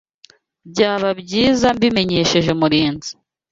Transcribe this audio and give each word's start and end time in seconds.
Byaba 0.71 1.09
byiza 1.21 1.67
mbimenyesheje 1.77 2.51
Murinzi. 2.59 3.11